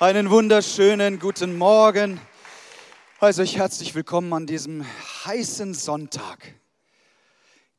[0.00, 2.18] Einen wunderschönen guten Morgen.
[3.18, 4.82] Also euch herzlich willkommen an diesem
[5.26, 6.54] heißen Sonntag.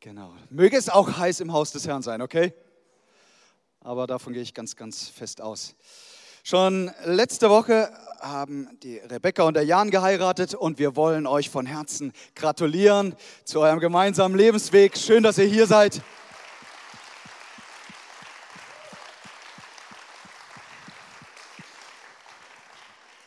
[0.02, 0.32] Genau.
[0.52, 2.54] Möge es auch heiß im Haus des Herrn sein, okay?
[3.80, 5.74] Aber davon gehe ich ganz, ganz fest aus.
[6.44, 11.66] Schon letzte Woche haben die Rebecca und der Jan geheiratet und wir wollen euch von
[11.66, 13.16] Herzen gratulieren
[13.46, 14.96] zu eurem gemeinsamen Lebensweg.
[14.96, 16.04] Schön, dass ihr hier seid.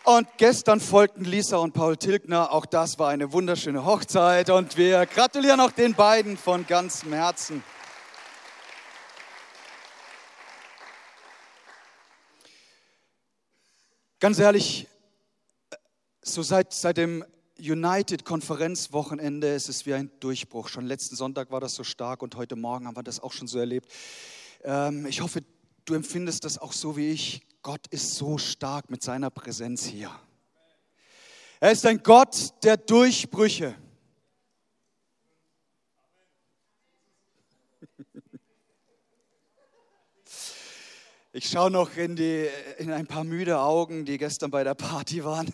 [0.07, 2.53] Und gestern folgten Lisa und Paul Tilgner.
[2.53, 4.51] Auch das war eine wunderschöne Hochzeit.
[4.51, 7.65] Und wir gratulieren auch den beiden von ganzem Herzen.
[14.21, 14.89] Ganz ehrlich,
[16.21, 17.25] so seit, seit dem
[17.59, 20.69] United-Konferenzwochenende ist es wie ein Durchbruch.
[20.69, 23.49] Schon letzten Sonntag war das so stark und heute Morgen haben wir das auch schon
[23.49, 23.91] so erlebt.
[24.65, 25.41] Ähm, ich hoffe,
[25.87, 27.41] du empfindest das auch so wie ich.
[27.65, 30.11] Gott ist so stark mit seiner Präsenz hier.
[31.61, 33.75] Er ist ein Gott der Durchbrüche.
[41.33, 45.25] Ich schaue noch in, die, in ein paar müde Augen, die gestern bei der Party
[45.25, 45.51] waren.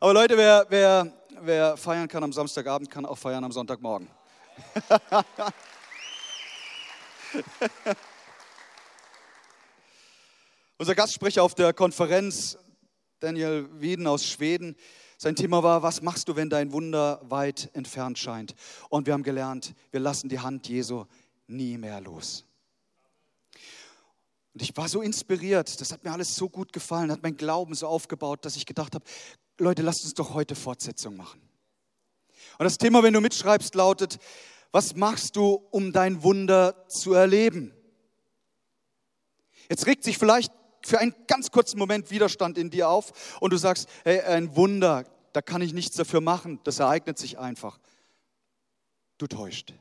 [0.00, 1.12] Aber Leute, wer, wer,
[1.42, 4.08] wer feiern kann am Samstagabend, kann auch feiern am Sonntagmorgen.
[10.76, 12.58] Unser Gastsprecher auf der Konferenz,
[13.20, 14.74] Daniel Wieden aus Schweden,
[15.18, 18.56] sein Thema war, was machst du, wenn dein Wunder weit entfernt scheint?
[18.88, 21.04] Und wir haben gelernt, wir lassen die Hand Jesu
[21.46, 22.44] nie mehr los.
[24.52, 27.76] Und ich war so inspiriert, das hat mir alles so gut gefallen, hat mein Glauben
[27.76, 29.04] so aufgebaut, dass ich gedacht habe,
[29.60, 31.40] Leute, lasst uns doch heute Fortsetzung machen.
[32.58, 34.18] Und das Thema, wenn du mitschreibst, lautet,
[34.72, 37.72] was machst du, um dein Wunder zu erleben?
[39.68, 40.52] Jetzt regt sich vielleicht
[40.86, 45.04] für einen ganz kurzen Moment Widerstand in dir auf und du sagst, hey, ein Wunder,
[45.32, 47.78] da kann ich nichts dafür machen, das ereignet sich einfach.
[49.18, 49.74] Du täuscht.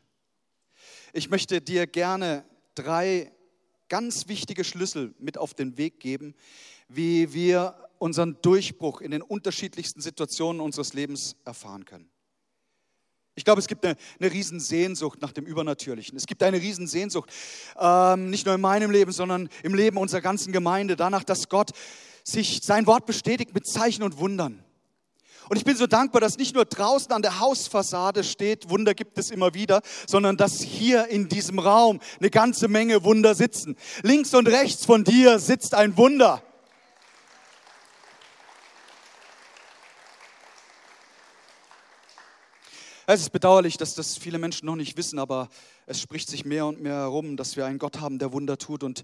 [1.14, 3.32] Ich möchte dir gerne drei
[3.90, 6.34] ganz wichtige Schlüssel mit auf den Weg geben,
[6.88, 12.10] wie wir unseren Durchbruch in den unterschiedlichsten Situationen unseres Lebens erfahren können.
[13.36, 16.16] Ich glaube, es gibt eine, eine Riesensehnsucht nach dem Übernatürlichen.
[16.16, 17.32] Es gibt eine Riesensehnsucht,
[17.80, 21.72] ähm, nicht nur in meinem Leben, sondern im Leben unserer ganzen Gemeinde, danach, dass Gott
[22.24, 24.64] sich sein Wort bestätigt mit Zeichen und Wundern.
[25.50, 29.18] Und ich bin so dankbar, dass nicht nur draußen an der Hausfassade steht, Wunder gibt
[29.18, 33.76] es immer wieder, sondern dass hier in diesem Raum eine ganze Menge Wunder sitzen.
[34.04, 36.44] Links und rechts von dir sitzt ein Wunder.
[43.06, 45.50] Es ist bedauerlich, dass das viele Menschen noch nicht wissen, aber
[45.86, 48.82] es spricht sich mehr und mehr herum, dass wir einen Gott haben, der Wunder tut
[48.82, 49.04] und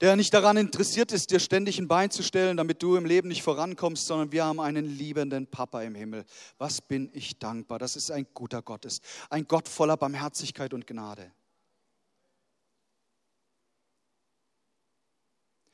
[0.00, 3.28] der nicht daran interessiert ist, dir ständig ein Bein zu stellen, damit du im Leben
[3.28, 6.24] nicht vorankommst, sondern wir haben einen liebenden Papa im Himmel.
[6.58, 10.86] Was bin ich dankbar, dass es ein guter Gott ist, ein Gott voller Barmherzigkeit und
[10.86, 11.30] Gnade.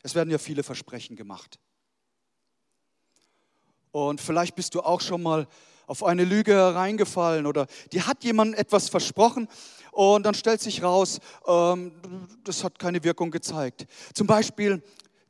[0.02, 1.58] Es werden ja viele Versprechen gemacht.
[3.92, 5.48] Und vielleicht bist du auch schon mal
[5.86, 9.48] auf eine Lüge hereingefallen oder dir hat jemand etwas versprochen
[9.92, 11.92] und dann stellt sich raus, ähm,
[12.44, 13.86] das hat keine Wirkung gezeigt.
[14.12, 14.82] Zum Beispiel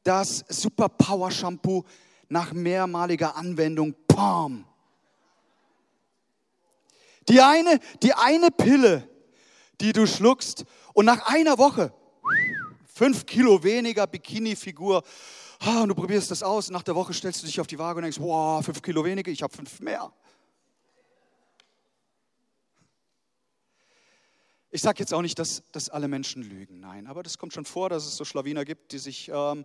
[0.03, 1.85] das Super Power Shampoo
[2.29, 4.65] nach mehrmaliger Anwendung, pam.
[7.29, 9.09] Die eine, die eine Pille,
[9.81, 11.93] die du schluckst und nach einer Woche
[12.97, 15.03] fünf Kilo weniger Bikini-Figur.
[15.67, 16.71] Und du probierst das aus.
[16.71, 19.31] Nach der Woche stellst du dich auf die Waage und denkst, wow, fünf Kilo weniger,
[19.31, 20.13] ich habe fünf mehr.
[24.77, 27.65] Ich sage jetzt auch nicht, dass, dass alle Menschen lügen, nein, aber das kommt schon
[27.65, 29.65] vor, dass es so Schlawiner gibt, die sich ähm,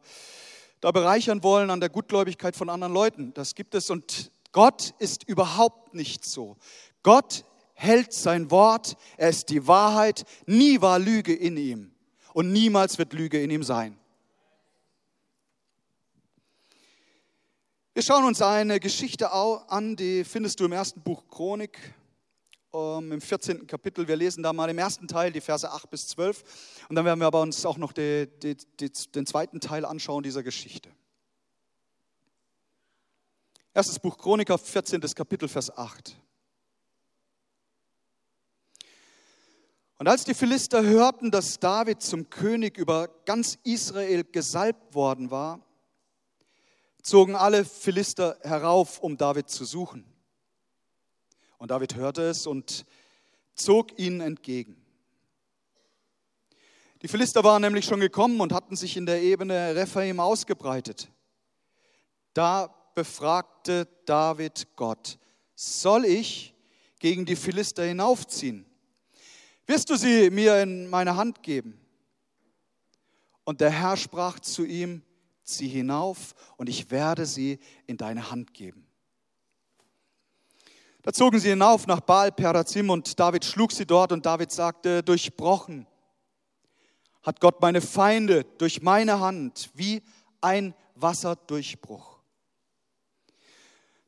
[0.79, 3.33] da bereichern wollen an der Gutgläubigkeit von anderen Leuten.
[3.33, 6.55] Das gibt es und Gott ist überhaupt nicht so.
[7.03, 11.91] Gott hält sein Wort, er ist die Wahrheit, nie war Lüge in ihm
[12.33, 13.99] und niemals wird Lüge in ihm sein.
[17.93, 21.77] Wir schauen uns eine Geschichte an, die findest du im ersten Buch Chronik,
[22.73, 23.67] ähm, im 14.
[23.67, 24.07] Kapitel.
[24.07, 26.43] Wir lesen da mal im ersten Teil die Verse 8 bis 12
[26.89, 30.23] und dann werden wir aber uns auch noch die, die, die, den zweiten Teil anschauen
[30.23, 30.89] dieser Geschichte.
[33.73, 35.01] Erstes Buch Chroniker, 14.
[35.15, 36.17] Kapitel, Vers 8.
[39.97, 45.65] Und als die Philister hörten, dass David zum König über ganz Israel gesalbt worden war,
[47.01, 50.10] zogen alle Philister herauf, um David zu suchen.
[51.61, 52.87] Und David hörte es und
[53.53, 54.83] zog ihnen entgegen.
[57.03, 61.11] Die Philister waren nämlich schon gekommen und hatten sich in der Ebene Rephaim ausgebreitet.
[62.33, 62.65] Da
[62.95, 65.19] befragte David Gott,
[65.53, 66.55] soll ich
[66.97, 68.65] gegen die Philister hinaufziehen?
[69.67, 71.79] Wirst du sie mir in meine Hand geben?
[73.43, 75.03] Und der Herr sprach zu ihm,
[75.43, 78.87] zieh hinauf und ich werde sie in deine Hand geben.
[81.03, 85.01] Da zogen sie hinauf nach Baal Perazim und David schlug sie dort und David sagte,
[85.01, 85.87] durchbrochen
[87.23, 90.01] hat Gott meine Feinde durch meine Hand wie
[90.41, 92.19] ein Wasserdurchbruch.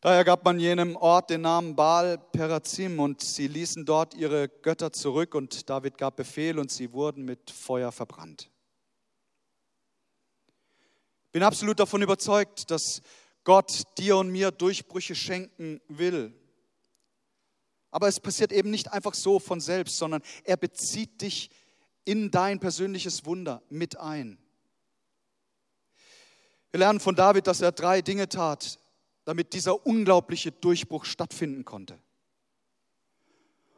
[0.01, 4.91] Daher gab man jenem Ort den Namen Baal Perazim und sie ließen dort ihre Götter
[4.91, 8.49] zurück und David gab Befehl und sie wurden mit Feuer verbrannt.
[11.31, 13.01] Bin absolut davon überzeugt, dass
[13.45, 16.33] Gott dir und mir Durchbrüche schenken will.
[17.93, 21.51] Aber es passiert eben nicht einfach so von selbst, sondern er bezieht dich
[22.05, 24.39] in dein persönliches Wunder mit ein.
[26.71, 28.79] Wir lernen von David, dass er drei Dinge tat,
[29.25, 31.99] damit dieser unglaubliche Durchbruch stattfinden konnte.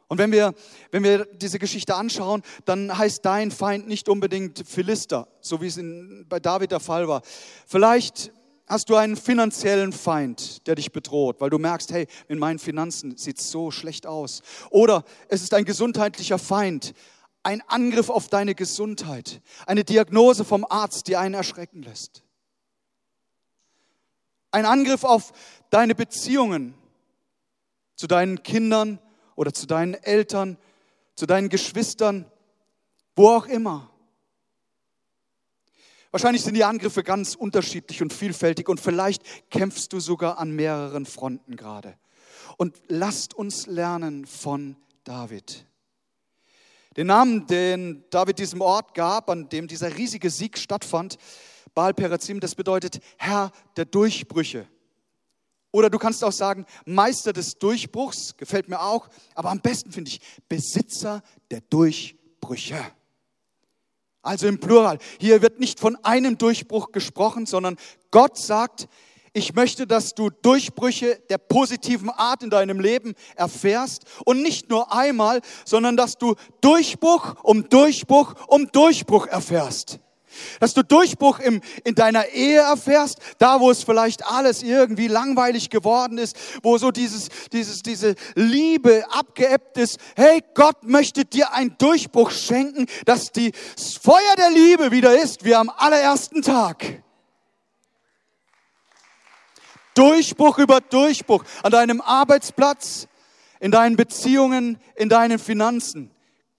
[0.08, 0.54] Und wenn wir,
[0.92, 5.76] wenn wir diese Geschichte anschauen, dann heißt dein Feind nicht unbedingt Philister, so wie es
[5.76, 7.20] in, bei David der Fall war.
[7.66, 8.32] Vielleicht
[8.66, 13.16] hast du einen finanziellen Feind, der dich bedroht, weil du merkst, hey, in meinen Finanzen
[13.16, 14.42] sieht es so schlecht aus.
[14.70, 16.94] Oder es ist ein gesundheitlicher Feind,
[17.42, 22.24] ein Angriff auf deine Gesundheit, eine Diagnose vom Arzt, die einen erschrecken lässt.
[24.50, 25.32] Ein Angriff auf
[25.70, 26.74] deine Beziehungen
[27.94, 28.98] zu deinen Kindern
[29.36, 30.58] oder zu deinen Eltern,
[31.14, 32.26] zu deinen Geschwistern,
[33.14, 33.90] wo auch immer.
[36.16, 41.04] Wahrscheinlich sind die Angriffe ganz unterschiedlich und vielfältig und vielleicht kämpfst du sogar an mehreren
[41.04, 41.98] Fronten gerade.
[42.56, 45.66] Und lasst uns lernen von David.
[46.96, 51.18] Den Namen, den David diesem Ort gab, an dem dieser riesige Sieg stattfand,
[51.74, 54.66] Baal Perazim, das bedeutet Herr der Durchbrüche.
[55.70, 60.12] Oder du kannst auch sagen, Meister des Durchbruchs, gefällt mir auch, aber am besten finde
[60.12, 62.82] ich Besitzer der Durchbrüche.
[64.26, 64.98] Also im Plural.
[65.20, 67.76] Hier wird nicht von einem Durchbruch gesprochen, sondern
[68.10, 68.88] Gott sagt,
[69.32, 74.94] ich möchte, dass du Durchbrüche der positiven Art in deinem Leben erfährst und nicht nur
[74.94, 80.00] einmal, sondern dass du Durchbruch um Durchbruch um Durchbruch erfährst.
[80.60, 85.70] Dass du Durchbruch im, in deiner Ehe erfährst, da wo es vielleicht alles irgendwie langweilig
[85.70, 89.98] geworden ist, wo so dieses, dieses, diese Liebe abgeebbt ist.
[90.16, 93.52] Hey, Gott möchte dir einen Durchbruch schenken, dass die
[94.02, 97.02] Feuer der Liebe wieder ist, wie am allerersten Tag.
[99.94, 103.08] Durchbruch über Durchbruch an deinem Arbeitsplatz,
[103.60, 106.10] in deinen Beziehungen, in deinen Finanzen.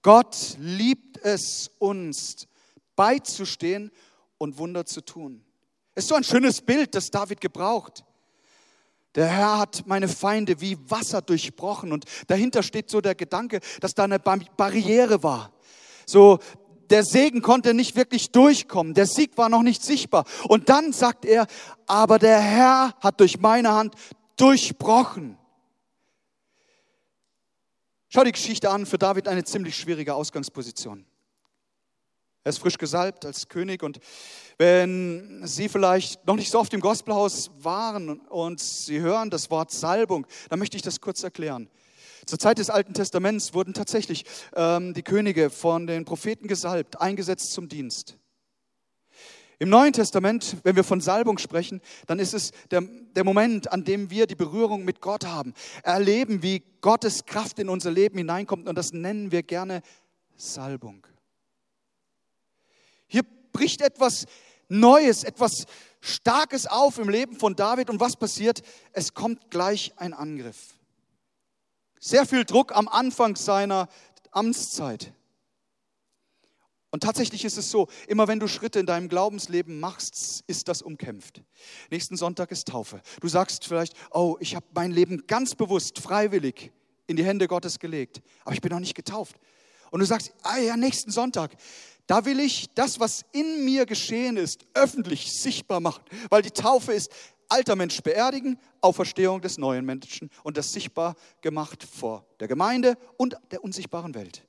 [0.02, 2.47] Gott liebt es uns
[2.98, 3.92] beizustehen
[4.38, 5.44] und Wunder zu tun.
[5.94, 8.04] Ist so ein schönes Bild, das David gebraucht.
[9.14, 13.94] Der Herr hat meine Feinde wie Wasser durchbrochen und dahinter steht so der Gedanke, dass
[13.94, 15.52] da eine Barriere war.
[16.06, 16.40] So,
[16.90, 20.24] der Segen konnte nicht wirklich durchkommen, der Sieg war noch nicht sichtbar.
[20.48, 21.46] Und dann sagt er,
[21.86, 23.94] aber der Herr hat durch meine Hand
[24.36, 25.38] durchbrochen.
[28.08, 31.06] Schau die Geschichte an, für David eine ziemlich schwierige Ausgangsposition.
[32.48, 34.00] Er ist frisch gesalbt als König und
[34.56, 39.70] wenn Sie vielleicht noch nicht so oft im Gospelhaus waren und Sie hören das Wort
[39.70, 41.68] Salbung, dann möchte ich das kurz erklären.
[42.24, 44.24] Zur Zeit des Alten Testaments wurden tatsächlich
[44.56, 48.16] ähm, die Könige von den Propheten gesalbt, eingesetzt zum Dienst.
[49.58, 53.84] Im Neuen Testament, wenn wir von Salbung sprechen, dann ist es der, der Moment, an
[53.84, 58.70] dem wir die Berührung mit Gott haben, erleben, wie Gottes Kraft in unser Leben hineinkommt
[58.70, 59.82] und das nennen wir gerne
[60.38, 61.06] Salbung.
[63.58, 64.26] Bricht etwas
[64.68, 65.66] Neues, etwas
[66.00, 67.90] Starkes auf im Leben von David.
[67.90, 68.62] Und was passiert?
[68.92, 70.74] Es kommt gleich ein Angriff.
[71.98, 73.88] Sehr viel Druck am Anfang seiner
[74.30, 75.12] Amtszeit.
[76.90, 80.80] Und tatsächlich ist es so, immer wenn du Schritte in deinem Glaubensleben machst, ist das
[80.80, 81.42] umkämpft.
[81.90, 83.02] Nächsten Sonntag ist Taufe.
[83.20, 86.70] Du sagst vielleicht, oh, ich habe mein Leben ganz bewusst, freiwillig
[87.08, 89.34] in die Hände Gottes gelegt, aber ich bin noch nicht getauft.
[89.90, 91.56] Und du sagst, ah ja, nächsten Sonntag,
[92.08, 96.92] da will ich das, was in mir geschehen ist, öffentlich sichtbar machen, weil die Taufe
[96.92, 97.12] ist
[97.48, 103.36] alter Mensch beerdigen, Auferstehung des neuen Menschen und das sichtbar gemacht vor der Gemeinde und
[103.50, 104.46] der unsichtbaren Welt.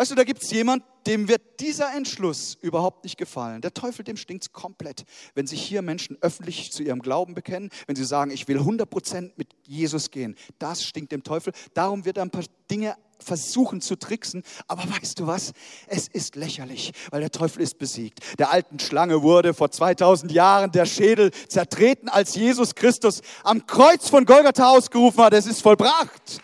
[0.00, 3.60] Weißt du, da gibt es jemand, dem wird dieser Entschluss überhaupt nicht gefallen.
[3.60, 5.04] Der Teufel, dem stinkt komplett,
[5.34, 9.32] wenn sich hier Menschen öffentlich zu ihrem Glauben bekennen, wenn sie sagen, ich will 100%
[9.36, 10.36] mit Jesus gehen.
[10.58, 11.52] Das stinkt dem Teufel.
[11.74, 14.42] Darum wird er ein paar Dinge versuchen zu tricksen.
[14.68, 15.52] Aber weißt du was?
[15.86, 18.20] Es ist lächerlich, weil der Teufel ist besiegt.
[18.38, 24.08] Der alten Schlange wurde vor 2000 Jahren der Schädel zertreten, als Jesus Christus am Kreuz
[24.08, 25.34] von Golgatha ausgerufen hat.
[25.34, 26.40] Es ist vollbracht.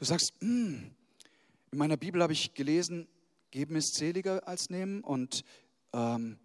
[0.00, 0.90] Du sagst, hm,
[1.72, 3.06] in meiner Bibel habe ich gelesen,
[3.50, 5.44] geben ist seliger als nehmen und
[5.92, 6.38] ähm,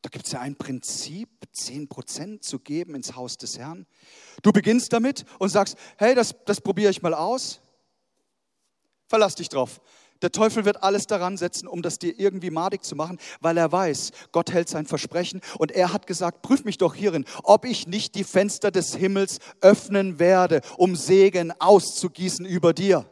[0.00, 3.84] da gibt es ja ein Prinzip, 10% zu geben ins Haus des Herrn.
[4.42, 7.60] Du beginnst damit und sagst, hey, das, das probiere ich mal aus.
[9.08, 9.80] Verlass dich drauf.
[10.22, 13.72] Der Teufel wird alles daran setzen, um das dir irgendwie madig zu machen, weil er
[13.72, 17.88] weiß, Gott hält sein Versprechen und er hat gesagt, prüf mich doch hierin, ob ich
[17.88, 23.04] nicht die Fenster des Himmels öffnen werde, um Segen auszugießen über dir.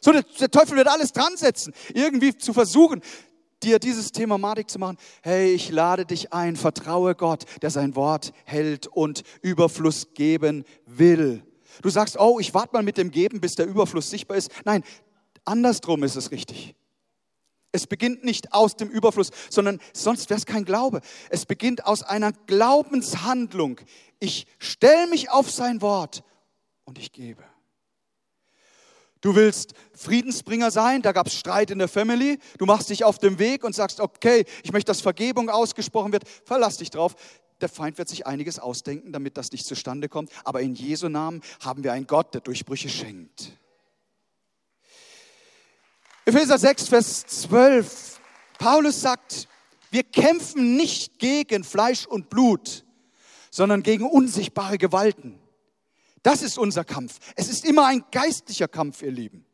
[0.00, 3.02] So, der, der Teufel wird alles dran setzen, irgendwie zu versuchen,
[3.62, 7.94] dir dieses Thema madig zu machen, hey, ich lade dich ein, vertraue Gott, der sein
[7.96, 11.42] Wort hält und Überfluss geben will.
[11.80, 14.50] Du sagst, oh, ich warte mal mit dem Geben, bis der Überfluss sichtbar ist.
[14.64, 14.82] Nein,
[15.44, 16.74] andersrum ist es richtig.
[17.72, 21.00] Es beginnt nicht aus dem Überfluss, sondern sonst wäre es kein Glaube.
[21.30, 23.80] Es beginnt aus einer Glaubenshandlung.
[24.20, 26.22] Ich stelle mich auf sein Wort
[26.84, 27.42] und ich gebe.
[29.22, 32.38] Du willst Friedensbringer sein, da gab es Streit in der Family.
[32.58, 36.24] Du machst dich auf den Weg und sagst, okay, ich möchte, dass Vergebung ausgesprochen wird.
[36.44, 37.14] Verlass dich drauf.
[37.60, 40.30] Der Feind wird sich einiges ausdenken, damit das nicht zustande kommt.
[40.44, 43.52] Aber in Jesu Namen haben wir einen Gott, der Durchbrüche schenkt.
[46.24, 48.20] Epheser 6, Vers 12.
[48.58, 49.48] Paulus sagt,
[49.90, 52.84] wir kämpfen nicht gegen Fleisch und Blut,
[53.50, 55.42] sondern gegen unsichtbare Gewalten
[56.22, 57.18] das ist unser Kampf.
[57.36, 59.44] Es ist immer ein geistlicher Kampf, ihr Lieben.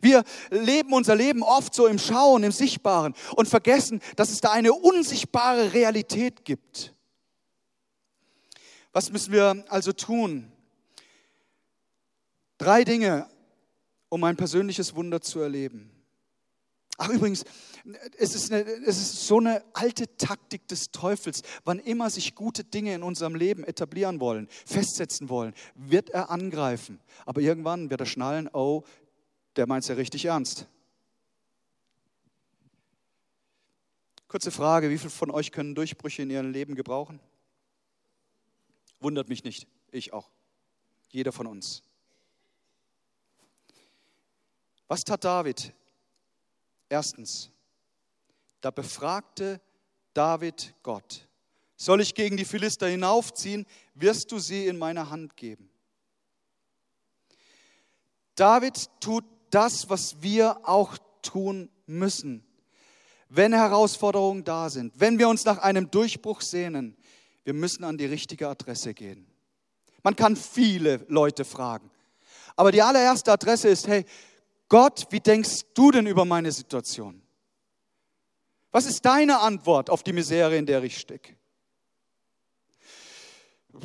[0.00, 4.50] Wir leben unser Leben oft so im Schauen, im Sichtbaren und vergessen, dass es da
[4.50, 6.94] eine unsichtbare Realität gibt.
[8.92, 10.50] Was müssen wir also tun?
[12.58, 13.28] Drei Dinge,
[14.14, 15.90] um ein persönliches Wunder zu erleben.
[16.98, 17.44] Ach übrigens,
[18.16, 21.42] es ist, eine, es ist so eine alte Taktik des Teufels.
[21.64, 27.00] Wann immer sich gute Dinge in unserem Leben etablieren wollen, festsetzen wollen, wird er angreifen.
[27.26, 28.84] Aber irgendwann wird er schnallen, oh,
[29.56, 30.68] der meint es ja richtig ernst.
[34.28, 37.18] Kurze Frage, wie viele von euch können Durchbrüche in ihrem Leben gebrauchen?
[39.00, 40.30] Wundert mich nicht, ich auch.
[41.10, 41.82] Jeder von uns.
[44.94, 45.74] Was tat David?
[46.88, 47.50] Erstens,
[48.60, 49.60] da befragte
[50.12, 51.26] David Gott,
[51.74, 55.68] soll ich gegen die Philister hinaufziehen, wirst du sie in meine Hand geben.
[58.36, 62.46] David tut das, was wir auch tun müssen,
[63.28, 66.96] wenn Herausforderungen da sind, wenn wir uns nach einem Durchbruch sehnen.
[67.42, 69.26] Wir müssen an die richtige Adresse gehen.
[70.04, 71.90] Man kann viele Leute fragen,
[72.54, 74.06] aber die allererste Adresse ist, hey,
[74.68, 77.20] Gott, wie denkst du denn über meine Situation?
[78.72, 81.36] Was ist deine Antwort auf die Misere, in der ich stecke?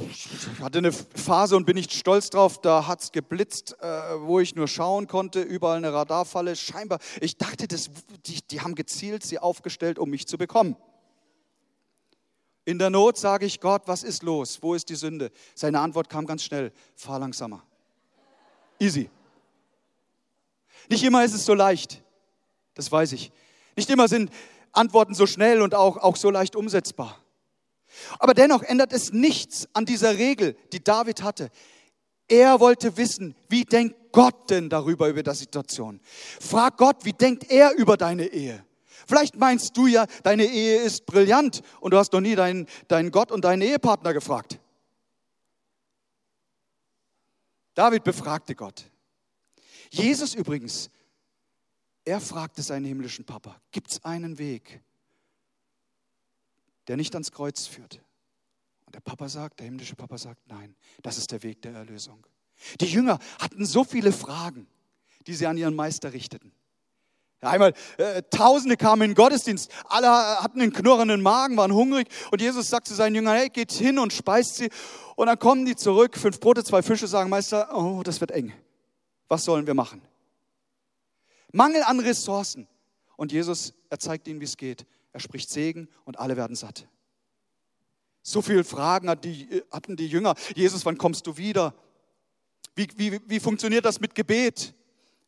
[0.09, 0.27] Ich
[0.61, 3.87] hatte eine Phase und bin nicht stolz drauf, da hat es geblitzt, äh,
[4.19, 6.55] wo ich nur schauen konnte, überall eine Radarfalle.
[6.55, 7.89] Scheinbar, ich dachte, das,
[8.25, 10.75] die, die haben gezielt sie aufgestellt, um mich zu bekommen.
[12.65, 14.59] In der Not sage ich Gott, was ist los?
[14.61, 15.31] Wo ist die Sünde?
[15.55, 17.63] Seine Antwort kam ganz schnell, fahr langsamer.
[18.79, 19.09] Easy.
[20.87, 22.01] Nicht immer ist es so leicht,
[22.73, 23.31] das weiß ich.
[23.75, 24.31] Nicht immer sind
[24.71, 27.17] Antworten so schnell und auch, auch so leicht umsetzbar.
[28.19, 31.49] Aber dennoch ändert es nichts an dieser Regel, die David hatte.
[32.27, 35.99] Er wollte wissen, wie denkt Gott denn darüber, über die Situation?
[36.39, 38.63] Frag Gott, wie denkt er über deine Ehe?
[39.07, 43.09] Vielleicht meinst du ja, deine Ehe ist brillant und du hast noch nie deinen, deinen
[43.09, 44.59] Gott und deinen Ehepartner gefragt.
[47.73, 48.83] David befragte Gott.
[49.89, 50.89] Jesus übrigens,
[52.05, 54.81] er fragte seinen himmlischen Papa, gibt es einen Weg,
[56.87, 58.01] der nicht ans Kreuz führt?
[58.85, 62.25] Und der Papa sagt, der himmlische Papa sagt, nein, das ist der Weg der Erlösung.
[62.81, 64.67] Die Jünger hatten so viele Fragen,
[65.27, 66.51] die sie an ihren Meister richteten.
[67.41, 72.41] Einmal, äh, Tausende kamen in den Gottesdienst, alle hatten einen knurrenden Magen, waren hungrig und
[72.41, 74.69] Jesus sagt zu seinen Jüngern, hey, geht hin und speist sie.
[75.15, 78.51] Und dann kommen die zurück, fünf Brote, zwei Fische, sagen, Meister, oh, das wird eng.
[79.29, 80.01] Was sollen wir machen?
[81.53, 82.67] Mangel an Ressourcen.
[83.15, 84.85] Und Jesus, er zeigt ihnen, wie es geht.
[85.13, 86.87] Er spricht Segen und alle werden satt.
[88.21, 90.35] So viele Fragen hatten die Jünger.
[90.55, 91.73] Jesus, wann kommst du wieder?
[92.75, 94.73] Wie, wie, wie funktioniert das mit Gebet?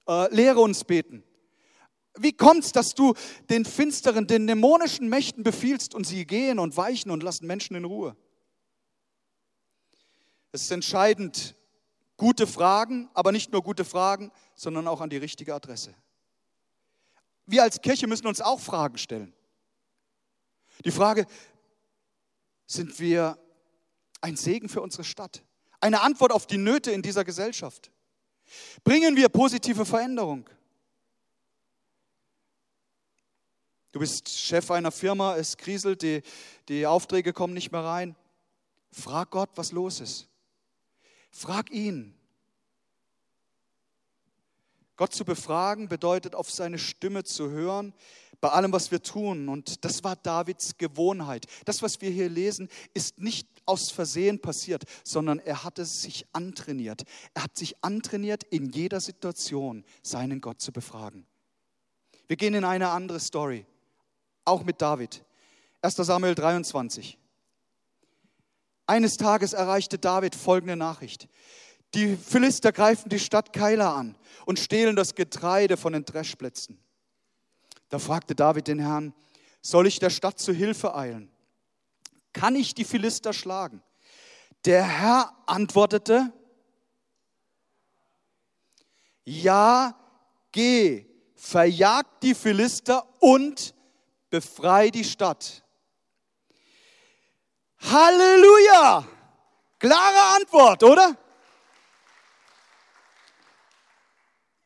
[0.08, 1.24] Äh, lehre uns beten.
[2.18, 3.14] Wie kommt es, dass du
[3.50, 7.86] den finsteren, den dämonischen Mächten befiehlst und sie gehen und weichen und lassen Menschen in
[7.86, 8.16] Ruhe?
[10.52, 11.56] Es ist entscheidend,
[12.22, 15.96] gute Fragen, aber nicht nur gute Fragen, sondern auch an die richtige Adresse.
[17.48, 19.34] Wir als Kirche müssen uns auch Fragen stellen.
[20.86, 21.26] Die Frage,
[22.68, 23.40] sind wir
[24.22, 25.44] ein Segen für unsere Stadt?
[25.80, 27.90] Eine Antwort auf die Nöte in dieser Gesellschaft?
[28.84, 30.48] Bringen wir positive Veränderung?
[33.94, 36.22] Du bist Chef einer Firma, es kriselt, die,
[36.70, 38.16] die Aufträge kommen nicht mehr rein.
[38.92, 40.31] Frag Gott, was los ist.
[41.32, 42.14] Frag ihn.
[44.98, 47.94] Gott zu befragen bedeutet, auf seine Stimme zu hören,
[48.40, 49.50] bei allem, was wir tun.
[49.50, 51.46] Und das war Davids Gewohnheit.
[51.66, 56.28] Das, was wir hier lesen, ist nicht aus Versehen passiert, sondern er hat es sich
[56.34, 57.04] antrainiert.
[57.34, 61.26] Er hat sich antrainiert, in jeder Situation seinen Gott zu befragen.
[62.28, 63.66] Wir gehen in eine andere Story,
[64.46, 65.24] auch mit David.
[65.82, 67.18] 1 Samuel 23.
[68.92, 71.30] Eines Tages erreichte David folgende Nachricht.
[71.94, 76.78] Die Philister greifen die Stadt Keila an und stehlen das Getreide von den Dreschplätzen.
[77.88, 79.14] Da fragte David den Herrn,
[79.62, 81.32] soll ich der Stadt zu Hilfe eilen?
[82.34, 83.82] Kann ich die Philister schlagen?
[84.66, 86.34] Der Herr antwortete,
[89.24, 89.98] ja,
[90.52, 91.06] geh,
[91.36, 93.74] verjag die Philister und
[94.30, 95.61] befrei die Stadt.
[97.84, 99.08] Halleluja!
[99.80, 101.18] Klare Antwort, oder?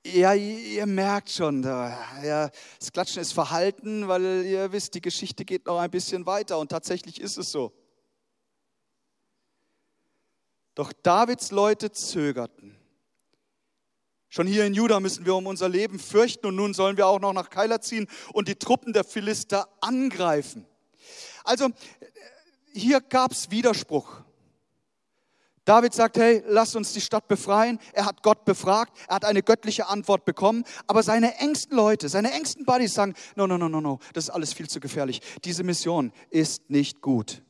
[0.06, 2.52] Ja, ihr merkt schon, das
[2.94, 7.20] Klatschen ist verhalten, weil ihr wisst, die Geschichte geht noch ein bisschen weiter und tatsächlich
[7.20, 7.74] ist es so.
[10.76, 12.78] Doch Davids Leute zögerten.
[14.30, 17.22] Schon hier in Juda müssen wir um unser Leben fürchten und nun sollen wir auch
[17.22, 20.68] noch nach Keila ziehen und die Truppen der Philister angreifen.
[21.46, 21.70] Also
[22.76, 24.22] hier gab es Widerspruch.
[25.64, 27.80] David sagt, hey, lass uns die Stadt befreien.
[27.94, 32.32] Er hat Gott befragt, er hat eine göttliche Antwort bekommen, aber seine engsten Leute, seine
[32.32, 35.22] engsten Buddies sagen, no, no, no, no, no, das ist alles viel zu gefährlich.
[35.44, 37.42] Diese Mission ist nicht gut.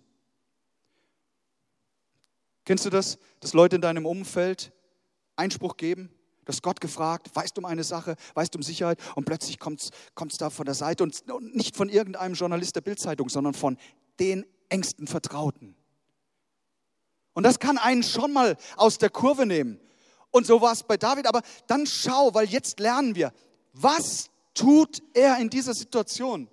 [2.63, 4.71] Kennst du das, dass Leute in deinem Umfeld
[5.35, 6.09] Einspruch geben?
[6.45, 10.37] Du hast Gott gefragt, weißt um eine Sache, weißt um Sicherheit und plötzlich kommt es
[10.37, 11.23] da von der Seite und
[11.53, 13.77] nicht von irgendeinem Journalist der Bildzeitung, sondern von
[14.19, 15.75] den engsten Vertrauten.
[17.33, 19.79] Und das kann einen schon mal aus der Kurve nehmen.
[20.31, 21.27] Und so war es bei David.
[21.27, 23.31] Aber dann schau, weil jetzt lernen wir,
[23.73, 26.49] was tut er in dieser Situation?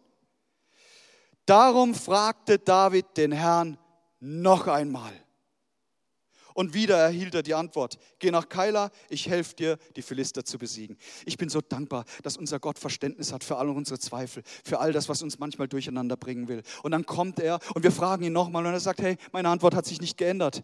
[1.46, 3.78] Darum fragte David den Herrn
[4.20, 5.12] noch einmal.
[6.54, 10.58] Und wieder erhielt er die Antwort, geh nach Keila, ich helfe dir, die Philister zu
[10.58, 10.96] besiegen.
[11.24, 14.92] Ich bin so dankbar, dass unser Gott Verständnis hat für all unsere Zweifel, für all
[14.92, 16.62] das, was uns manchmal durcheinander bringen will.
[16.82, 19.74] Und dann kommt er und wir fragen ihn nochmal und er sagt, hey, meine Antwort
[19.74, 20.62] hat sich nicht geändert.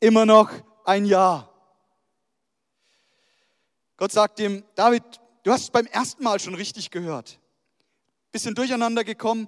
[0.00, 0.50] Immer noch
[0.84, 1.48] ein Ja.
[3.96, 5.02] Gott sagt ihm, David,
[5.42, 7.38] du hast es beim ersten Mal schon richtig gehört.
[8.32, 9.46] Bisschen durcheinander gekommen,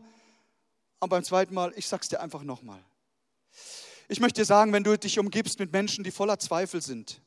[1.01, 2.85] aber beim zweiten Mal, ich sag's dir einfach nochmal.
[4.13, 7.23] Ich möchte dir sagen, wenn du dich umgibst mit Menschen, die voller Zweifel sind,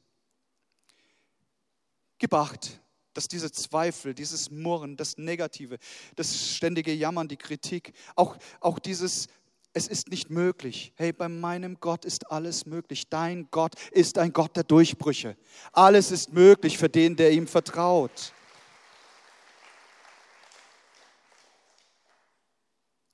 [2.19, 2.79] gib acht,
[3.15, 5.79] dass diese Zweifel, dieses Murren, das Negative,
[6.15, 9.29] das ständige Jammern, die Kritik, auch, auch dieses
[9.73, 10.93] es ist nicht möglich.
[10.95, 13.09] Hey, bei meinem Gott ist alles möglich.
[13.09, 15.35] Dein Gott ist ein Gott der Durchbrüche.
[15.71, 18.31] Alles ist möglich für den, der ihm vertraut.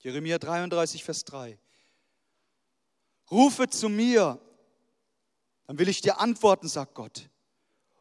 [0.00, 1.58] Jeremia 33, Vers 3.
[3.32, 4.38] Rufe zu mir,
[5.66, 7.30] dann will ich dir antworten, sagt Gott,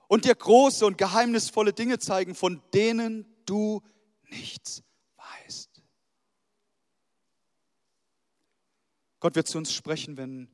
[0.07, 3.81] und dir große und geheimnisvolle Dinge zeigen, von denen du
[4.29, 4.83] nichts
[5.15, 5.81] weißt.
[9.21, 10.49] Gott wird zu uns sprechen, wenn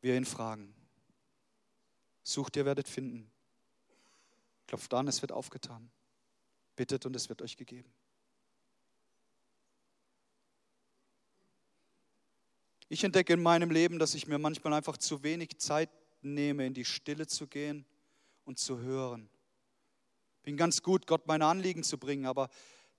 [0.00, 0.74] wir ihn fragen.
[2.22, 3.32] Sucht, ihr werdet finden.
[4.68, 5.90] Klopft an, es wird aufgetan.
[6.76, 7.92] Bittet und es wird euch gegeben.
[12.92, 15.88] Ich entdecke in meinem Leben, dass ich mir manchmal einfach zu wenig Zeit
[16.20, 17.86] nehme, in die Stille zu gehen
[18.44, 19.30] und zu hören.
[20.42, 22.50] Bin ganz gut, Gott meine Anliegen zu bringen, aber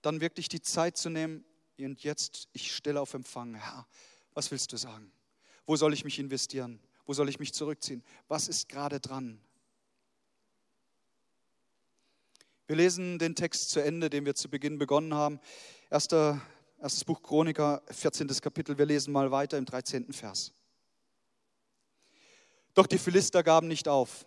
[0.01, 1.45] dann wirklich die Zeit zu nehmen
[1.77, 3.53] und jetzt, ich stelle auf Empfang.
[3.53, 3.86] Herr,
[4.34, 5.12] was willst du sagen?
[5.67, 6.79] Wo soll ich mich investieren?
[7.06, 8.03] Wo soll ich mich zurückziehen?
[8.27, 9.39] Was ist gerade dran?
[12.65, 15.39] Wir lesen den Text zu Ende, den wir zu Beginn begonnen haben.
[15.91, 16.41] Erster
[16.84, 18.28] Erstes Buch Chroniker, 14.
[18.41, 18.78] Kapitel.
[18.78, 20.12] Wir lesen mal weiter im 13.
[20.12, 20.52] Vers.
[22.74, 24.26] Doch die Philister gaben nicht auf.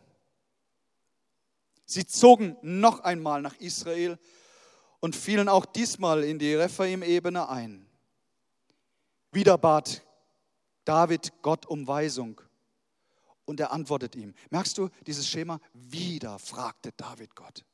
[1.85, 4.19] Sie zogen noch einmal nach Israel
[5.01, 7.87] und fielen auch diesmal in die Rephaim-Ebene ein.
[9.33, 10.03] Wieder bat
[10.87, 12.40] David Gott um Weisung
[13.45, 14.33] und er antwortet ihm.
[14.49, 15.61] Merkst du dieses Schema?
[15.75, 17.66] Wieder fragte David Gott.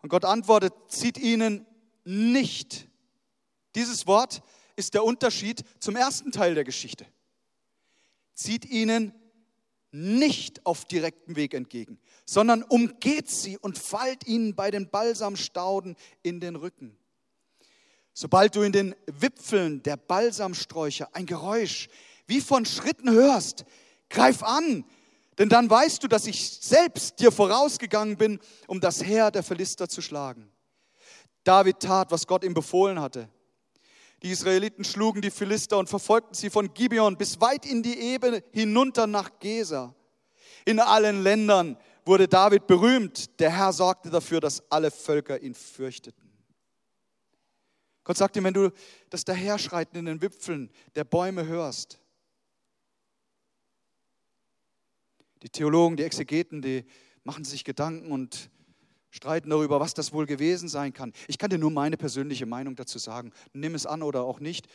[0.00, 1.66] Und Gott antwortet, zieht ihnen
[2.04, 2.88] nicht.
[3.74, 4.42] Dieses Wort
[4.76, 7.06] ist der Unterschied zum ersten Teil der Geschichte.
[8.34, 9.12] Zieht ihnen
[9.92, 16.40] nicht auf direktem Weg entgegen, sondern umgeht sie und fallt ihnen bei den Balsamstauden in
[16.40, 16.96] den Rücken.
[18.14, 21.88] Sobald du in den Wipfeln der Balsamsträucher ein Geräusch
[22.26, 23.64] wie von Schritten hörst,
[24.08, 24.84] greif an,
[25.38, 29.88] denn dann weißt du, dass ich selbst dir vorausgegangen bin, um das Heer der Philister
[29.88, 30.51] zu schlagen.
[31.44, 33.28] David tat, was Gott ihm befohlen hatte.
[34.22, 38.42] Die Israeliten schlugen die Philister und verfolgten sie von Gibeon bis weit in die Ebene
[38.52, 39.94] hinunter nach Gesa.
[40.64, 43.40] In allen Ländern wurde David berühmt.
[43.40, 46.30] Der Herr sorgte dafür, dass alle Völker ihn fürchteten.
[48.04, 48.70] Gott sagt ihm, wenn du
[49.10, 52.00] das Daherschreiten in den Wipfeln der Bäume hörst,
[55.42, 56.84] die Theologen, die Exegeten, die
[57.24, 58.50] machen sich Gedanken und
[59.12, 61.12] streiten darüber, was das wohl gewesen sein kann.
[61.28, 63.30] Ich kann dir nur meine persönliche Meinung dazu sagen.
[63.52, 64.66] Nimm es an oder auch nicht.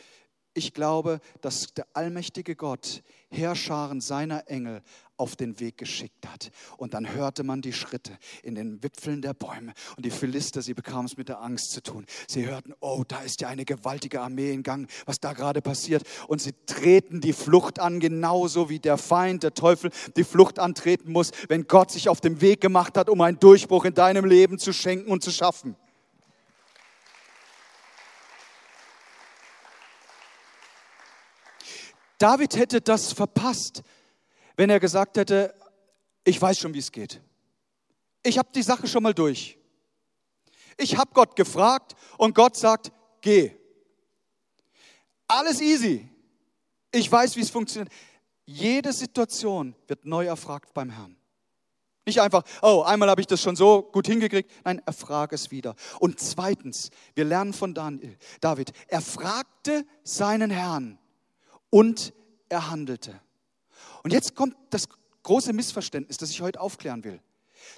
[0.54, 4.82] Ich glaube, dass der allmächtige Gott Heerscharen seiner Engel
[5.18, 6.50] auf den Weg geschickt hat.
[6.76, 9.74] Und dann hörte man die Schritte in den Wipfeln der Bäume.
[9.96, 12.06] Und die Philister, sie bekamen es mit der Angst zu tun.
[12.26, 16.04] Sie hörten, oh, da ist ja eine gewaltige Armee in Gang, was da gerade passiert.
[16.28, 21.12] Und sie treten die Flucht an, genauso wie der Feind, der Teufel, die Flucht antreten
[21.12, 24.58] muss, wenn Gott sich auf den Weg gemacht hat, um einen Durchbruch in deinem Leben
[24.58, 25.76] zu schenken und zu schaffen.
[32.18, 33.82] David hätte das verpasst,
[34.58, 35.54] wenn er gesagt hätte,
[36.24, 37.22] ich weiß schon, wie es geht.
[38.24, 39.56] Ich habe die Sache schon mal durch.
[40.76, 42.90] Ich habe Gott gefragt und Gott sagt,
[43.20, 43.52] geh.
[45.28, 46.08] Alles easy.
[46.90, 47.92] Ich weiß, wie es funktioniert.
[48.46, 51.16] Jede Situation wird neu erfragt beim Herrn.
[52.04, 54.50] Nicht einfach, oh, einmal habe ich das schon so gut hingekriegt.
[54.64, 55.76] Nein, erfrage es wieder.
[56.00, 60.98] Und zweitens, wir lernen von Daniel, David, er fragte seinen Herrn
[61.70, 62.12] und
[62.48, 63.20] er handelte.
[64.02, 64.88] Und jetzt kommt das
[65.22, 67.20] große Missverständnis, das ich heute aufklären will.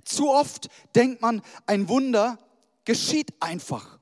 [0.05, 2.39] Zu oft denkt man, ein Wunder
[2.85, 3.99] geschieht einfach.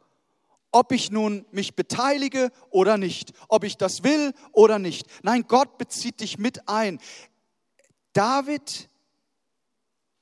[0.70, 5.06] Ob ich nun mich beteilige oder nicht, ob ich das will oder nicht.
[5.22, 7.00] Nein, Gott bezieht dich mit ein.
[8.12, 8.88] David,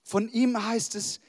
[0.03, 1.21] von ihm heißt es,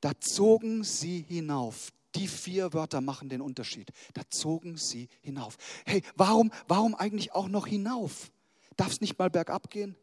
[0.00, 1.90] da zogen sie hinauf.
[2.14, 3.90] Die vier Wörter machen den Unterschied.
[4.12, 5.56] Da zogen sie hinauf.
[5.84, 8.30] Hey, warum, warum eigentlich auch noch hinauf?
[8.76, 9.96] Darf es nicht mal bergab gehen?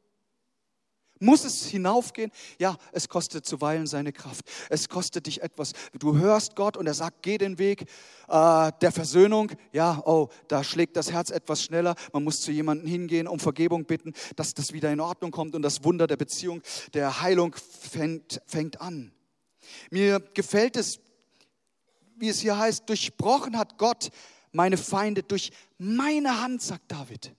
[1.23, 2.31] Muss es hinaufgehen?
[2.57, 4.43] Ja, es kostet zuweilen seine Kraft.
[4.71, 5.73] Es kostet dich etwas.
[5.99, 7.84] Du hörst Gott und er sagt, geh den Weg
[8.27, 9.51] äh, der Versöhnung.
[9.71, 11.93] Ja, oh, da schlägt das Herz etwas schneller.
[12.12, 15.62] Man muss zu jemandem hingehen, um Vergebung bitten, dass das wieder in Ordnung kommt und
[15.62, 16.63] das Wunder der Beziehung,
[16.95, 19.13] der Heilung fängt, fängt an.
[19.91, 20.99] Mir gefällt es,
[22.15, 24.10] wie es hier heißt, durchbrochen hat Gott
[24.51, 27.36] meine Feinde durch meine Hand, sagt David.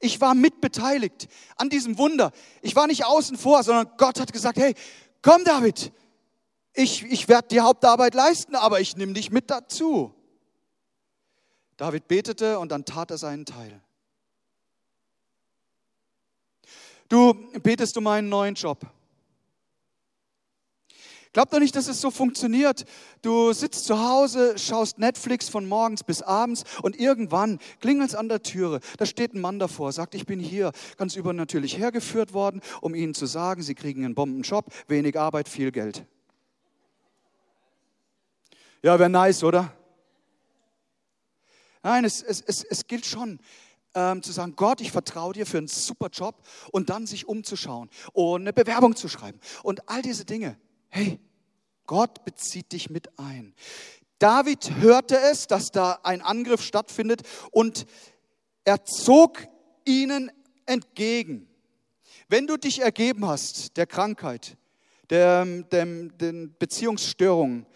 [0.00, 2.32] Ich war mitbeteiligt an diesem Wunder.
[2.62, 4.74] Ich war nicht außen vor, sondern Gott hat gesagt, hey,
[5.22, 5.92] komm David,
[6.72, 10.14] ich, ich werde die Hauptarbeit leisten, aber ich nehme dich mit dazu.
[11.76, 13.80] David betete und dann tat er seinen Teil.
[17.08, 18.86] Du betest um einen neuen Job.
[21.32, 22.84] Glaub doch nicht, dass es so funktioniert.
[23.22, 28.28] Du sitzt zu Hause, schaust Netflix von morgens bis abends und irgendwann klingelt es an
[28.28, 28.80] der Türe.
[28.98, 33.14] Da steht ein Mann davor, sagt, ich bin hier ganz übernatürlich hergeführt worden, um Ihnen
[33.14, 36.04] zu sagen, Sie kriegen einen Bombenjob, wenig Arbeit, viel Geld.
[38.82, 39.72] Ja, wäre nice, oder?
[41.84, 43.38] Nein, es, es, es, es gilt schon,
[43.94, 47.88] ähm, zu sagen, Gott, ich vertraue dir für einen super Job und dann sich umzuschauen
[48.12, 50.58] und eine Bewerbung zu schreiben und all diese Dinge.
[50.90, 51.20] Hey,
[51.86, 53.54] Gott bezieht dich mit ein.
[54.18, 57.22] David hörte es, dass da ein Angriff stattfindet
[57.52, 57.86] und
[58.64, 59.46] er zog
[59.84, 60.30] ihnen
[60.66, 61.48] entgegen.
[62.28, 64.56] Wenn du dich ergeben hast der Krankheit,
[65.08, 67.66] der, der, den Beziehungsstörungen,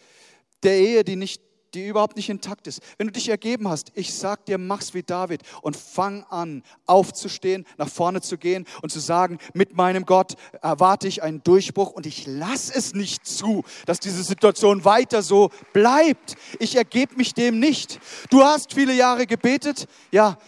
[0.62, 1.42] der Ehe, die nicht
[1.74, 2.80] die überhaupt nicht intakt ist.
[2.98, 7.66] Wenn du dich ergeben hast, ich sag dir, mach's wie David und fang an, aufzustehen,
[7.76, 12.06] nach vorne zu gehen und zu sagen, mit meinem Gott erwarte ich einen Durchbruch und
[12.06, 16.36] ich lass es nicht zu, dass diese Situation weiter so bleibt.
[16.58, 18.00] Ich ergebe mich dem nicht.
[18.30, 20.38] Du hast viele Jahre gebetet, ja,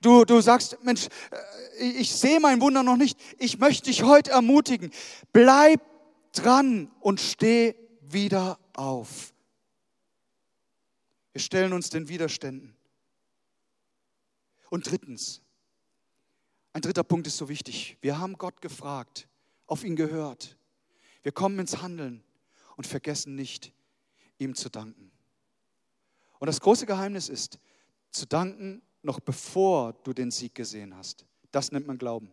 [0.00, 1.06] du, du sagst, Mensch,
[1.78, 3.18] äh, ich sehe mein Wunder noch nicht.
[3.38, 4.90] Ich möchte dich heute ermutigen.
[5.32, 5.80] Bleib
[6.32, 9.32] dran und steh wieder auf.
[11.32, 12.76] Wir stellen uns den Widerständen.
[14.68, 15.42] Und drittens,
[16.72, 17.96] ein dritter Punkt ist so wichtig.
[18.00, 19.28] Wir haben Gott gefragt,
[19.66, 20.56] auf ihn gehört.
[21.22, 22.22] Wir kommen ins Handeln
[22.76, 23.72] und vergessen nicht,
[24.38, 25.10] ihm zu danken.
[26.38, 27.58] Und das große Geheimnis ist,
[28.10, 31.26] zu danken, noch bevor du den Sieg gesehen hast.
[31.52, 32.32] Das nennt man Glauben.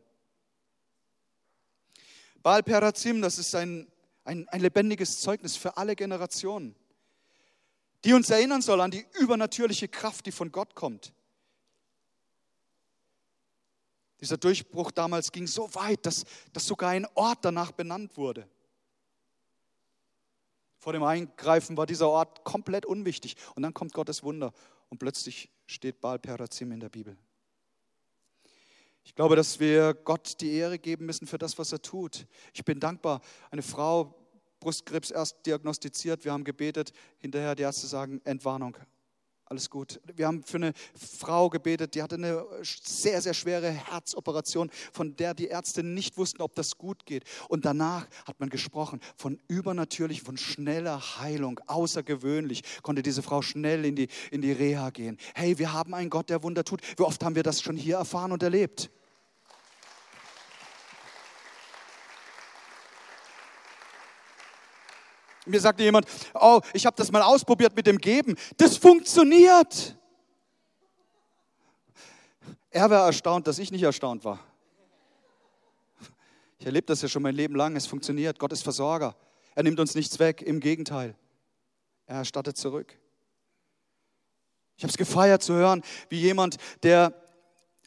[2.41, 3.88] Baal Perazim, das ist ein,
[4.23, 6.75] ein, ein lebendiges Zeugnis für alle Generationen,
[8.08, 11.12] die uns erinnern soll an die übernatürliche Kraft, die von Gott kommt.
[14.22, 18.48] Dieser Durchbruch damals ging so weit, dass, dass sogar ein Ort danach benannt wurde.
[20.78, 23.36] Vor dem Eingreifen war dieser Ort komplett unwichtig.
[23.56, 24.54] Und dann kommt Gottes Wunder
[24.88, 27.17] und plötzlich steht Baal Perazim in der Bibel.
[29.04, 32.26] Ich glaube, dass wir Gott die Ehre geben müssen für das, was er tut.
[32.54, 33.20] Ich bin dankbar.
[33.52, 34.27] Eine Frau,
[34.60, 38.78] Brustkrebs erst diagnostiziert, wir haben gebetet, hinterher die Ärzte sagen, Entwarnung,
[39.50, 40.02] alles gut.
[40.13, 45.34] Wir haben für eine Frau gebetet, die hatte eine sehr, sehr schwere Herzoperation, von der
[45.34, 47.24] die Ärzte nicht wussten, ob das gut geht.
[47.48, 52.63] Und danach hat man gesprochen von übernatürlich, von schneller Heilung, außergewöhnlich.
[52.82, 55.17] Konnte diese Frau schnell in die, in die Reha gehen.
[55.34, 56.82] Hey, wir haben einen Gott, der Wunder tut.
[56.98, 58.89] Wie oft haben wir das schon hier erfahren und erlebt?
[65.47, 68.36] Mir sagte jemand, oh, ich habe das mal ausprobiert mit dem Geben.
[68.57, 69.97] Das funktioniert.
[72.69, 74.39] Er war erstaunt, dass ich nicht erstaunt war.
[76.60, 77.75] Ich erlebe das ja schon mein Leben lang.
[77.75, 78.39] Es funktioniert.
[78.39, 79.15] Gott ist Versorger.
[79.55, 80.41] Er nimmt uns nichts weg.
[80.41, 81.15] Im Gegenteil.
[82.05, 82.97] Er erstattet zurück.
[84.77, 87.13] Ich habe es gefeiert zu hören, wie jemand, der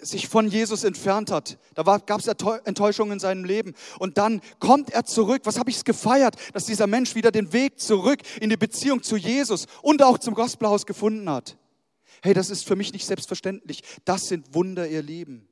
[0.03, 1.59] sich von Jesus entfernt hat.
[1.75, 3.75] Da gab es Enttäuschungen in seinem Leben.
[3.99, 5.43] Und dann kommt er zurück.
[5.45, 9.17] Was habe ich gefeiert, dass dieser Mensch wieder den Weg zurück in die Beziehung zu
[9.17, 11.57] Jesus und auch zum Gospelhaus gefunden hat.
[12.23, 13.83] Hey, das ist für mich nicht selbstverständlich.
[14.05, 15.49] Das sind Wunder, ihr Lieben.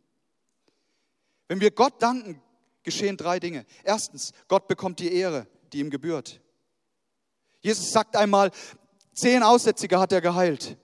[1.48, 2.42] Wenn wir Gott danken,
[2.82, 3.64] geschehen drei Dinge.
[3.84, 6.40] Erstens, Gott bekommt die Ehre, die ihm gebührt.
[7.60, 8.50] Jesus sagt einmal,
[9.14, 10.76] zehn Aussätzige hat er geheilt.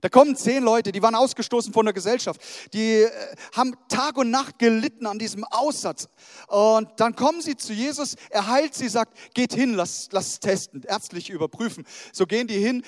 [0.00, 2.40] Da kommen zehn Leute, die waren ausgestoßen von der Gesellschaft.
[2.72, 3.10] Die äh,
[3.52, 6.08] haben Tag und Nacht gelitten an diesem Aussatz.
[6.48, 10.82] Und dann kommen sie zu Jesus, er heilt sie, sagt, geht hin, lass, lass testen,
[10.84, 11.86] ärztlich überprüfen.
[12.12, 12.82] So gehen die hin.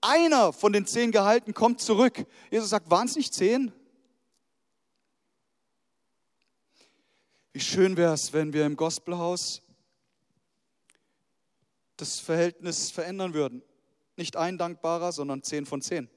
[0.00, 2.26] Einer von den zehn Gehalten kommt zurück.
[2.50, 3.72] Jesus sagt, waren es nicht zehn?
[7.52, 9.62] Wie schön wäre es, wenn wir im Gospelhaus
[11.96, 13.62] das Verhältnis verändern würden.
[14.16, 16.08] Nicht ein Dankbarer, sondern zehn von zehn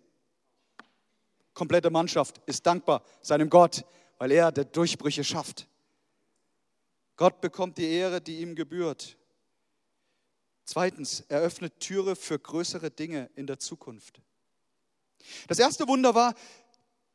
[1.56, 3.84] komplette Mannschaft ist dankbar seinem Gott,
[4.20, 5.68] weil er der Durchbrüche schafft.
[7.16, 9.18] Gott bekommt die Ehre, die ihm gebührt.
[10.66, 14.22] Zweitens, er öffnet Türe für größere Dinge in der Zukunft.
[15.48, 16.34] Das erste Wunder war,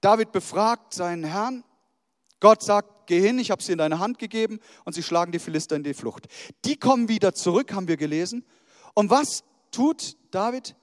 [0.01, 1.65] David befragt seinen Herrn.
[2.41, 5.39] Gott sagt, geh hin, ich habe sie in deine Hand gegeben und sie schlagen die
[5.39, 6.27] Philister in die Flucht.
[6.65, 8.47] Die kommen wieder zurück, haben wir gelesen.
[8.95, 10.75] Und was tut David?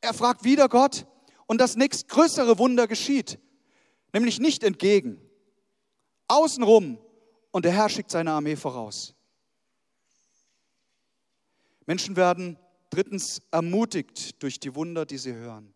[0.00, 1.06] Er fragt wieder Gott,
[1.50, 3.40] und das nächstgrößere Wunder geschieht,
[4.12, 5.20] nämlich nicht entgegen,
[6.28, 6.96] außenrum
[7.50, 9.16] und der Herr schickt seine Armee voraus.
[11.86, 12.56] Menschen werden
[12.90, 15.74] drittens ermutigt durch die Wunder, die sie hören.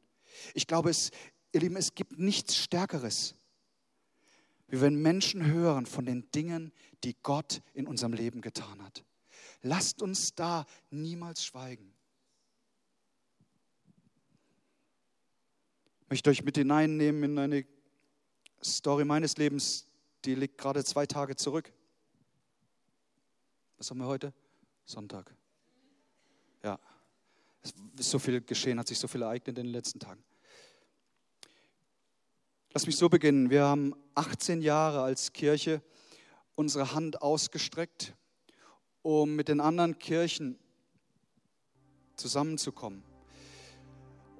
[0.55, 1.11] Ich glaube, es,
[1.51, 3.35] ihr Lieben, es gibt nichts Stärkeres,
[4.69, 9.03] wie wenn Menschen hören von den Dingen, die Gott in unserem Leben getan hat.
[9.61, 11.94] Lasst uns da niemals schweigen.
[16.09, 17.64] Möchte euch mit hineinnehmen in eine
[18.62, 19.87] Story meines Lebens,
[20.25, 21.73] die liegt gerade zwei Tage zurück.
[23.79, 24.33] Was haben wir heute?
[24.87, 25.35] Sonntag.
[26.62, 26.79] Ja,
[27.62, 30.23] es ist so viel geschehen, hat sich so viel ereignet in den letzten Tagen.
[32.73, 33.51] Lass mich so beginnen.
[33.51, 35.83] Wir haben 18 Jahre als Kirche
[36.55, 38.14] unsere Hand ausgestreckt,
[39.03, 40.59] um mit den anderen Kirchen
[42.17, 43.05] zusammenzukommen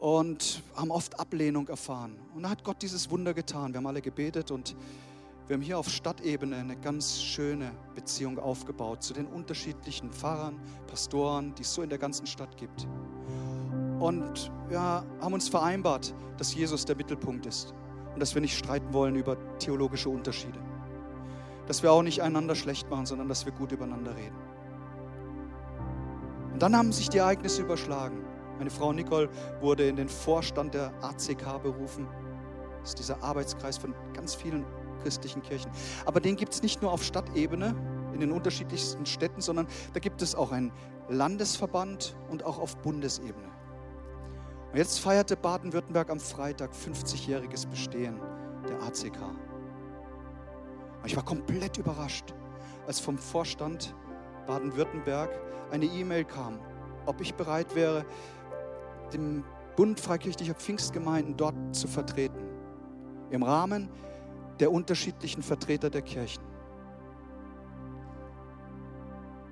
[0.05, 2.15] und haben oft Ablehnung erfahren.
[2.35, 3.73] Und da hat Gott dieses Wunder getan.
[3.73, 4.77] Wir haben alle gebetet und
[5.47, 11.55] wir haben hier auf Stadtebene eine ganz schöne Beziehung aufgebaut zu den unterschiedlichen Pfarrern, Pastoren,
[11.55, 12.87] die es so in der ganzen Stadt gibt.
[13.99, 17.73] Und wir haben uns vereinbart, dass Jesus der Mittelpunkt ist
[18.13, 20.61] und dass wir nicht streiten wollen über theologische Unterschiede.
[21.67, 24.37] Dass wir auch nicht einander schlecht machen, sondern dass wir gut übereinander reden.
[26.53, 28.34] Und dann haben sich die Ereignisse überschlagen.
[28.59, 29.29] Meine Frau Nicole
[29.61, 32.07] wurde in den Vorstand der ACK berufen.
[32.81, 34.65] Das ist dieser Arbeitskreis von ganz vielen
[35.03, 35.71] christlichen Kirchen.
[36.07, 37.75] Aber den gibt es nicht nur auf Stadtebene,
[38.15, 40.73] in den unterschiedlichsten Städten, sondern da gibt es auch einen
[41.09, 43.49] Landesverband und auch auf Bundesebene.
[44.73, 48.21] Und jetzt feierte Baden-Württemberg am Freitag 50-jähriges Bestehen
[48.69, 49.21] der ACK.
[51.03, 52.35] Und ich war komplett überrascht,
[52.87, 53.95] als vom Vorstand
[54.47, 55.31] Baden-Württemberg
[55.71, 56.59] eine E-Mail kam,
[57.07, 58.05] ob ich bereit wäre,
[59.13, 59.45] den
[59.77, 62.39] Bund freikirchlicher Pfingstgemeinden dort zu vertreten.
[63.31, 63.89] Im Rahmen
[64.61, 66.43] der unterschiedlichen Vertreter der Kirchen.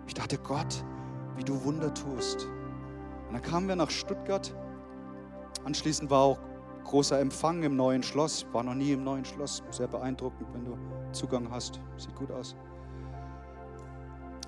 [0.06, 0.84] Ich dachte, Gott,
[1.36, 2.46] wie du Wunder tust.
[3.26, 4.54] Und dann kamen wir nach Stuttgart.
[5.64, 6.38] Anschließend war auch
[6.84, 8.46] großer Empfang im neuen Schloss.
[8.52, 9.62] War noch nie im neuen Schloss.
[9.70, 10.76] Sehr beeindruckend, wenn du
[11.12, 11.80] Zugang hast.
[11.96, 12.54] Sieht gut aus.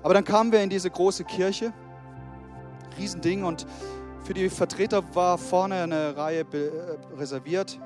[0.03, 1.73] Aber dann kamen wir in diese große Kirche.
[2.97, 3.43] Riesending.
[3.43, 3.65] Und
[4.25, 7.79] für die Vertreter war vorne eine Reihe äh, reserviert.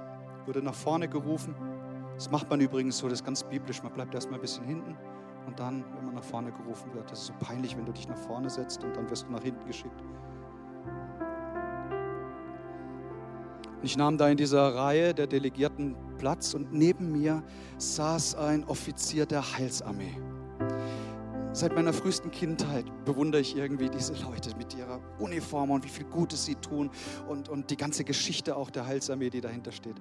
[0.46, 1.54] Wurde nach vorne gerufen.
[2.16, 3.84] Das macht man übrigens so, das ist ganz biblisch.
[3.84, 4.98] Man bleibt erstmal ein bisschen hinten
[5.46, 8.08] und dann, wenn man nach vorne gerufen wird, das ist so peinlich, wenn du dich
[8.08, 10.02] nach vorne setzt und dann wirst du nach hinten geschickt.
[13.82, 17.44] Ich nahm da in dieser Reihe der Delegierten Platz und neben mir
[17.78, 20.16] saß ein Offizier der Heilsarmee.
[21.52, 26.06] Seit meiner frühesten Kindheit bewundere ich irgendwie diese Leute mit ihrer Uniform und wie viel
[26.06, 26.92] Gutes sie tun
[27.28, 29.96] und, und die ganze Geschichte auch der Heilsarmee, die dahinter steht.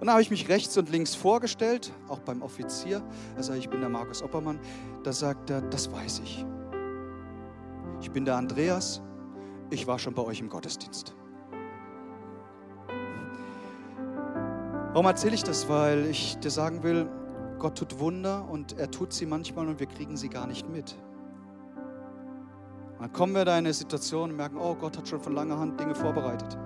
[0.00, 3.02] Und da habe ich mich rechts und links vorgestellt, auch beim Offizier.
[3.36, 4.60] Da sage ich, ich bin der Markus Oppermann.
[5.02, 6.44] Da sagt er, das weiß ich.
[8.02, 9.00] Ich bin der Andreas.
[9.70, 11.14] Ich war schon bei euch im Gottesdienst.
[14.92, 15.68] Warum erzähle ich das?
[15.68, 17.08] Weil ich dir sagen will,
[17.64, 20.94] Gott tut Wunder und er tut sie manchmal und wir kriegen sie gar nicht mit.
[23.00, 25.58] dann kommen wir da in eine Situation und merken, oh, Gott hat schon von langer
[25.58, 26.58] Hand Dinge vorbereitet.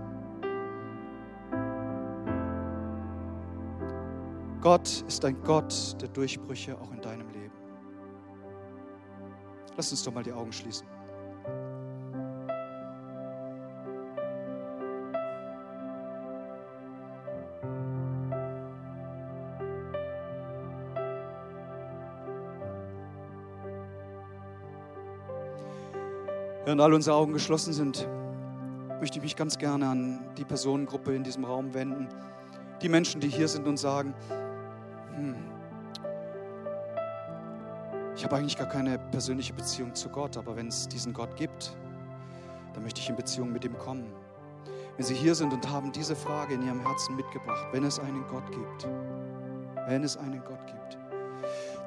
[4.61, 7.55] Gott ist ein Gott der Durchbrüche auch in deinem Leben.
[9.77, 10.98] Lass uns doch mal die Augen schließen.
[26.79, 28.07] Während all unsere Augen geschlossen sind,
[29.01, 32.07] möchte ich mich ganz gerne an die Personengruppe in diesem Raum wenden.
[32.81, 34.15] Die Menschen, die hier sind und sagen,
[35.17, 35.35] hm,
[38.15, 41.77] ich habe eigentlich gar keine persönliche Beziehung zu Gott, aber wenn es diesen Gott gibt,
[42.75, 44.13] dann möchte ich in Beziehung mit ihm kommen.
[44.97, 48.25] Wenn Sie hier sind und haben diese Frage in Ihrem Herzen mitgebracht, wenn es einen
[48.29, 48.89] Gott gibt,
[49.89, 50.97] wenn es einen Gott gibt,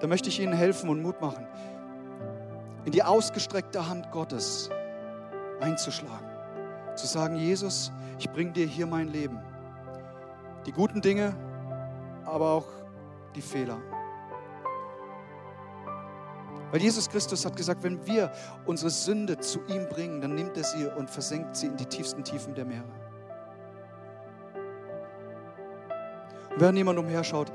[0.02, 1.48] dann möchte ich Ihnen helfen und Mut machen,
[2.84, 4.70] in die ausgestreckte Hand Gottes
[5.62, 6.28] einzuschlagen.
[6.96, 9.40] Zu sagen, Jesus, ich bringe dir hier mein Leben.
[10.66, 11.36] Die guten Dinge,
[12.26, 12.68] aber auch
[13.36, 13.78] die Fehler.
[16.72, 18.32] Weil Jesus Christus hat gesagt, wenn wir
[18.66, 22.24] unsere Sünde zu ihm bringen, dann nimmt er sie und versenkt sie in die tiefsten
[22.24, 22.84] Tiefen der Meere.
[26.52, 27.52] Und während niemand umherschaut,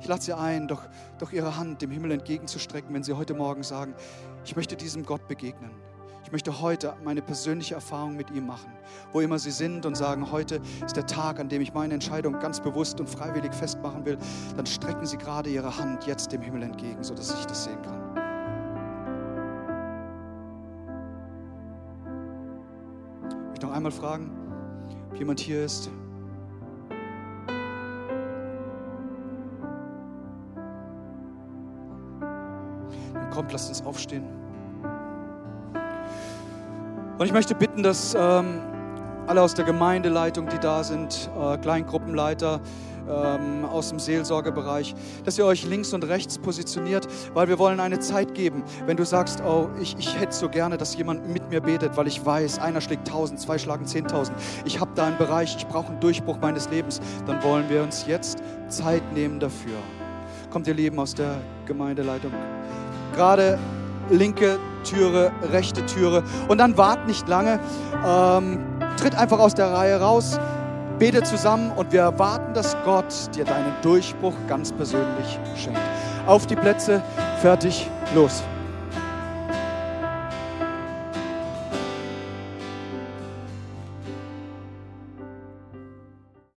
[0.00, 0.82] ich lade Sie ein, doch,
[1.18, 3.94] doch Ihre Hand dem Himmel entgegenzustrecken, wenn Sie heute Morgen sagen,
[4.44, 5.70] ich möchte diesem Gott begegnen.
[6.34, 8.72] Ich möchte heute meine persönliche Erfahrung mit ihm machen.
[9.12, 12.40] Wo immer Sie sind und sagen, heute ist der Tag, an dem ich meine Entscheidung
[12.40, 14.18] ganz bewusst und freiwillig festmachen will,
[14.56, 18.00] dann strecken Sie gerade Ihre Hand jetzt dem Himmel entgegen, sodass ich das sehen kann.
[23.28, 24.32] Ich möchte noch einmal fragen,
[25.12, 25.88] ob jemand hier ist.
[32.18, 34.43] Dann kommt, lasst uns aufstehen.
[37.16, 38.60] Und ich möchte bitten, dass ähm,
[39.26, 42.60] alle aus der Gemeindeleitung, die da sind, äh, Kleingruppenleiter
[43.08, 48.00] ähm, aus dem Seelsorgebereich, dass ihr euch links und rechts positioniert, weil wir wollen eine
[48.00, 48.64] Zeit geben.
[48.86, 52.08] Wenn du sagst, oh, ich, ich hätte so gerne, dass jemand mit mir betet, weil
[52.08, 55.88] ich weiß, einer schlägt tausend, zwei schlagen zehntausend, ich habe da einen Bereich, ich brauche
[55.88, 59.78] einen Durchbruch meines Lebens, dann wollen wir uns jetzt Zeit nehmen dafür.
[60.50, 62.32] Kommt ihr Lieben aus der Gemeindeleitung?
[63.14, 63.58] Gerade
[64.10, 66.22] linke Türe, rechte Türe.
[66.48, 67.58] Und dann wart nicht lange,
[68.06, 68.60] ähm,
[68.96, 70.38] tritt einfach aus der Reihe raus,
[70.98, 75.80] bete zusammen und wir erwarten, dass Gott dir deinen Durchbruch ganz persönlich schenkt.
[76.26, 77.02] Auf die Plätze,
[77.40, 78.42] fertig, los.